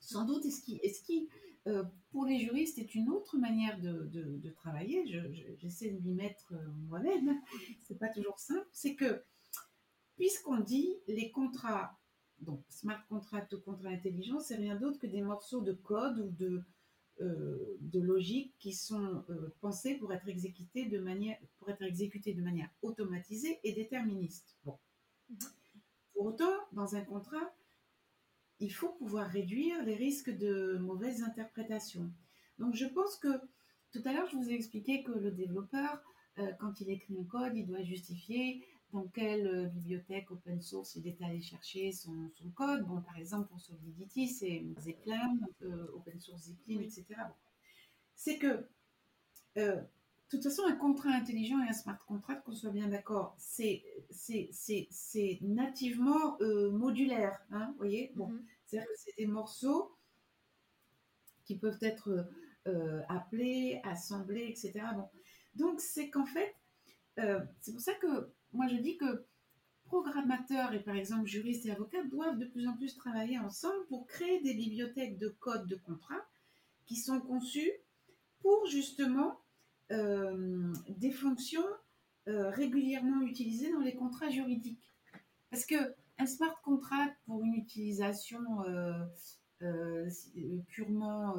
[0.00, 1.28] sans doute, est ce qui, est ce qui
[1.66, 5.04] euh, pour les juristes, est une autre manière de, de, travailler.
[5.58, 7.40] J'essaie de m'y mettre euh, moi-même.
[7.82, 8.66] C'est pas toujours simple.
[8.72, 9.22] C'est que,
[10.16, 11.98] puisqu'on dit les contrats,
[12.40, 16.30] donc smart contract ou contrat intelligent, c'est rien d'autre que des morceaux de code ou
[16.30, 16.62] de,
[17.20, 19.24] euh, de logique qui sont
[19.60, 24.56] pensés pour être exécutés de manière pour être exécutés de manière automatisée et déterministe.
[24.64, 24.78] Bon.
[25.32, 25.48] Mm-hmm.
[26.14, 27.52] Pour autant, dans un contrat,
[28.60, 32.10] il faut pouvoir réduire les risques de mauvaises interprétations.
[32.58, 33.40] Donc je pense que
[33.92, 36.02] tout à l'heure, je vous ai expliqué que le développeur,
[36.38, 40.96] euh, quand il écrit un code, il doit justifier dans quelle euh, bibliothèque open source
[40.96, 42.86] il est allé chercher son, code.
[42.86, 47.04] Bon, par exemple, pour Solidity, c'est Zeppelin, euh, open source Zeppelin, etc.
[48.14, 48.66] C'est que
[50.30, 53.82] de toute façon, un contrat intelligent et un smart contract, qu'on soit bien d'accord, c'est
[55.40, 57.40] nativement euh, modulaire.
[57.50, 58.12] Hein, voyez?
[58.14, 58.44] Bon, mhm.
[58.66, 59.96] C'est-à-dire que c'est des morceaux
[61.44, 62.28] qui peuvent être
[62.66, 64.84] euh, appelés, assemblés, etc.
[64.94, 65.08] Bon.
[65.54, 66.54] Donc, c'est qu'en fait,
[67.18, 69.26] euh, c'est pour ça que moi je dis que
[69.86, 74.06] programmateurs et par exemple juristes et avocats doivent de plus en plus travailler ensemble pour
[74.06, 76.22] créer des bibliothèques de codes de contrat
[76.84, 77.72] qui sont conçues
[78.40, 79.40] pour justement
[79.90, 81.64] des fonctions
[82.28, 84.92] euh, régulièrement utilisées dans les contrats juridiques.
[85.50, 85.76] Parce que
[86.18, 90.06] un smart contract pour une utilisation euh,
[90.66, 91.36] purement,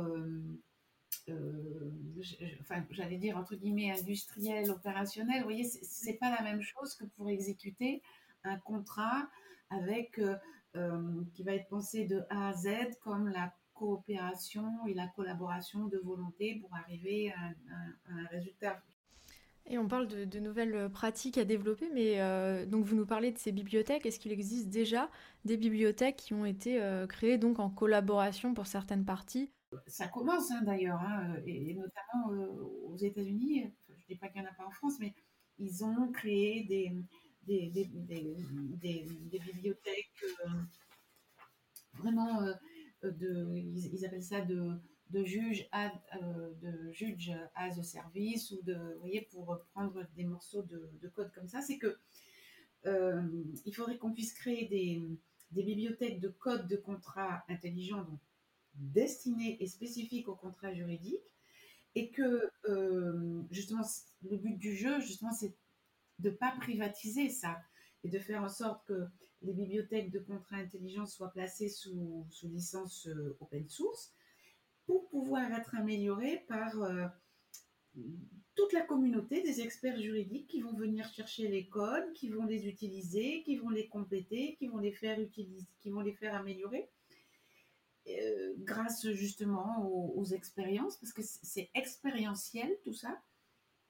[2.89, 7.29] j'allais dire entre guillemets industrielle, opérationnelle, vous voyez, c'est pas la même chose que pour
[7.29, 8.01] exécuter
[8.43, 9.29] un contrat
[9.69, 10.19] avec
[11.33, 15.97] qui va être pensé de A à Z comme la coopération et la collaboration de
[15.97, 17.53] volonté pour arriver à,
[18.09, 18.81] un résultat.
[19.65, 23.37] Et on parle de, nouvelles pratiques à développer, mais euh, donc vous nous parlez de
[23.37, 24.05] ces bibliothèques.
[24.05, 25.09] Est-ce qu'il existe déjà
[25.45, 29.51] des bibliothèques qui ont été euh, créées donc en collaboration pour certaines parties?
[29.85, 32.47] Ça commence hein, d'ailleurs, hein, et, notamment euh,
[32.87, 33.71] aux États-Unis.
[33.87, 35.13] je ne dis pas qu'il n'y en a pas en France, mais
[35.59, 36.91] ils ont créé des,
[37.45, 37.85] des, des,
[38.81, 40.25] des bibliothèques
[41.93, 42.41] vraiment
[43.03, 44.73] de, ils, appellent ça de,
[45.09, 45.91] de juge à,
[46.21, 51.07] euh, de juge as a service ou de, voyez, pour prendre des morceaux de, de
[51.07, 51.97] code comme ça, c'est que
[52.85, 53.21] euh,
[53.65, 55.01] il faudrait qu'on puisse créer des,
[55.51, 58.19] des, bibliothèques de code de contrat intelligents, donc
[58.75, 61.35] destinées et spécifiques au contrat juridique,
[61.95, 63.83] et que euh, justement
[64.29, 65.55] le but du jeu, justement, c'est
[66.19, 67.59] de pas privatiser ça
[68.03, 69.07] et de faire en sorte que
[69.41, 74.13] les bibliothèques de contrats intelligents soient placées sous, sous licence euh, open source
[74.85, 77.05] pour pouvoir être améliorées par euh,
[78.55, 82.67] toute la communauté des experts juridiques qui vont venir chercher les codes, qui vont les
[82.67, 86.89] utiliser, qui vont les compléter, qui vont les faire utiliser, qui vont les faire améliorer.
[88.07, 93.21] Euh, grâce justement aux, expériences, parce que c'est expérientiel tout ça.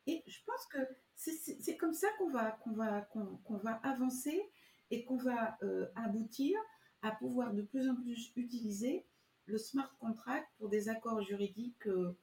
[0.08, 0.80] Et je pense que
[1.16, 4.42] c'est comme ça qu'on va, qu'on va, qu'on va avancer
[4.92, 6.58] et qu'on va euh, aboutir
[7.02, 9.06] à pouvoir de plus en plus utiliser
[9.46, 12.18] le smart contract pour des accords juridiques euh,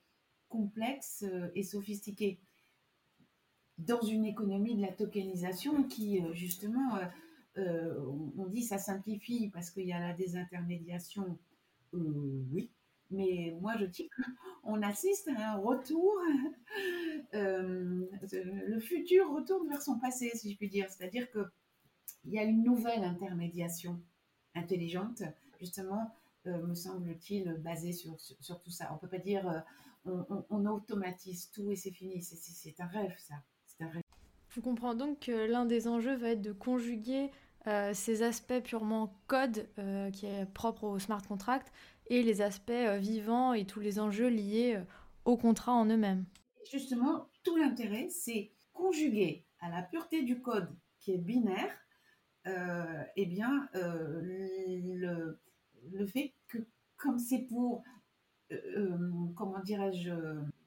[0.49, 2.39] complexes euh, et sophistiqués.
[3.79, 6.99] Dans une économie de la tokenisation qui, justement,
[7.57, 11.39] on dit ça simplifie parce qu'il y a la désintermédiation,
[11.93, 12.71] oui,
[13.11, 14.09] mais moi je dis
[14.65, 16.11] qu'on assiste à un retour,
[17.35, 20.89] le futur retourne vers son passé, si je puis dire.
[20.89, 21.47] C'est-à-dire que
[22.27, 24.01] il y a une nouvelle intermédiation
[24.55, 25.23] intelligente,
[25.61, 26.13] justement,
[26.47, 28.89] euh, me semble-t-il, basée sur, sur, tout ça.
[28.91, 29.65] On ne peut pas dire
[30.07, 32.23] euh, on, automatise tout et c'est fini.
[32.23, 33.35] C'est un rêve, ça.
[33.67, 34.03] C'est un rêve.
[34.49, 37.31] Je comprends donc que l'un des enjeux va être de conjuguer
[37.67, 39.69] euh, ces aspects purement code
[40.13, 41.73] qui est propre au smart contract
[42.09, 44.81] et les aspects vivants et tous les enjeux liés
[45.25, 46.25] au contrat en eux-mêmes.
[46.71, 51.86] Justement, tout l'intérêt, c'est conjuguer à la pureté du code qui est binaire
[53.17, 54.21] eh bien, euh,
[55.93, 56.59] le, fait que
[56.97, 57.83] comme c'est pour,
[58.53, 60.13] euh, comment dirais-je,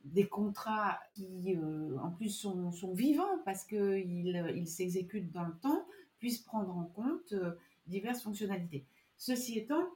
[0.05, 1.57] des contrats qui
[2.01, 5.85] en plus sont, vivants parce qu'ils ils s'exécutent dans le temps,
[6.19, 7.33] puissent prendre en compte
[7.87, 8.85] diverses fonctionnalités.
[9.17, 9.87] Ceci étant,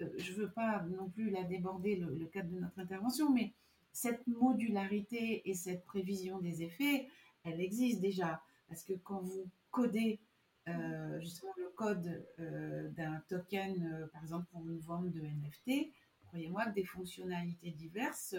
[0.00, 3.52] je ne veux pas non plus la déborder le, le, cadre de notre intervention, mais
[3.92, 7.08] cette modularité et cette prévision des effets,
[7.44, 8.42] elle existe déjà.
[8.68, 10.20] Parce que quand vous codez
[10.68, 15.92] euh, justement le code euh, d'un token, euh, par exemple pour une vente de NFT,
[16.26, 18.34] croyez-moi que des fonctionnalités diverses,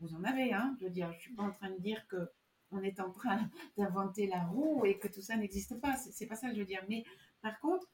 [0.00, 0.54] vous en avez.
[0.54, 2.30] Hein, je veux suis pas en train de dire que
[2.70, 5.96] on est en train d'inventer la roue et que tout ça n'existe pas.
[5.96, 6.82] C'est pas ça que je veux dire.
[6.88, 7.04] Mais
[7.42, 7.86] par contre,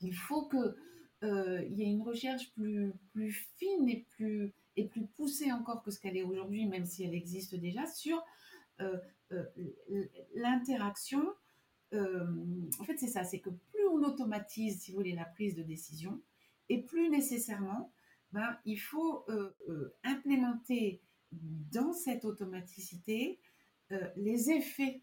[0.00, 0.76] il faut que
[1.20, 2.92] y ait une recherche plus,
[3.56, 4.06] fine et
[4.86, 8.24] plus, poussée encore que ce qu'elle est aujourd'hui, même si elle existe déjà, sur
[10.36, 11.26] l'interaction
[11.92, 15.62] en fait, c'est ça, c'est que plus on automatise, si vous voulez, la prise de
[15.62, 16.20] décision,
[16.68, 17.92] et plus nécessairement,
[18.32, 21.00] ben, il faut euh, euh, implémenter
[21.32, 23.38] dans cette automaticité
[24.16, 25.02] les effets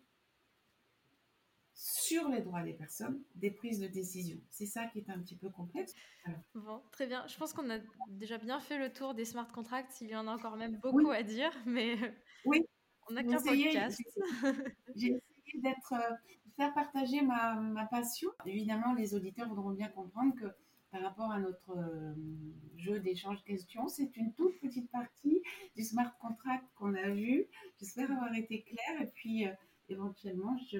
[1.75, 4.37] sur les droits des personnes des prises de décision.
[4.49, 5.93] C'est ça qui est un petit peu complexe.
[6.53, 7.27] Bon, très bien.
[7.27, 7.79] Je pense qu'on a
[8.09, 9.99] déjà bien fait le tour des smart contracts.
[10.01, 11.95] Il y en a encore même beaucoup à dire, mais
[12.45, 12.65] oui.
[13.09, 13.99] on a qu'un podcast.
[14.95, 15.21] J'ai
[15.61, 16.15] d'être, euh,
[16.55, 18.29] faire partager ma, ma, passion.
[18.45, 20.45] Évidemment, les auditeurs voudront bien comprendre que
[20.91, 22.13] par rapport à notre euh,
[22.77, 25.41] jeu d'échange questions, c'est une toute petite partie
[25.75, 27.45] du smart contract qu'on a vu.
[27.79, 29.51] J'espère avoir été claire et puis euh,
[29.89, 30.79] éventuellement, je,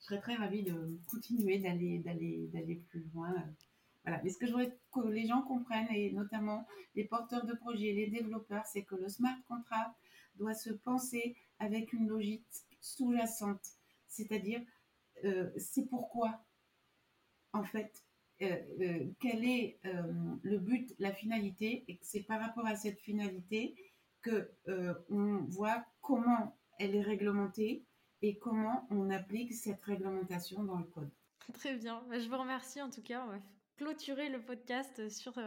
[0.00, 3.34] serais très ravie de continuer d'aller, d'aller, d'aller plus loin.
[4.04, 4.20] Voilà.
[4.22, 6.64] Mais ce que je voudrais que les gens comprennent, et notamment
[6.94, 9.96] les porteurs de projets, les développeurs, c'est que le smart contract
[10.36, 12.46] doit se penser avec une logique
[12.80, 13.74] sous-jacente
[14.08, 14.60] c'est-à-dire
[15.24, 16.44] euh, c'est pourquoi,
[17.52, 18.04] en fait,
[18.42, 19.80] euh, euh, quel est
[20.42, 23.74] le but, la finalité, et que c'est par rapport à cette finalité
[24.22, 24.50] que
[25.08, 27.84] on voit comment elle est réglementée
[28.22, 31.10] et comment on applique cette réglementation dans le code.
[31.54, 33.24] Très bien, bah, je vous remercie en tout cas.
[33.24, 33.38] On va
[33.76, 35.40] clôturer le podcast sur,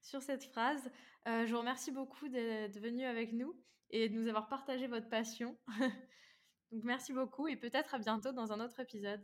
[0.00, 0.90] sur cette phrase.
[1.26, 3.54] je vous remercie beaucoup d'être venu avec nous
[3.90, 5.56] et de nous avoir partagé votre passion.
[6.72, 9.22] Donc merci beaucoup et peut-être à bientôt dans un autre épisode.